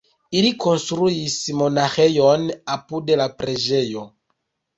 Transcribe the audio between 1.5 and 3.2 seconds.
monaĥejon apud